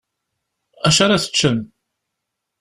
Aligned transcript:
Acu 0.87 1.01
ara 1.03 1.23
teččem? 1.23 1.59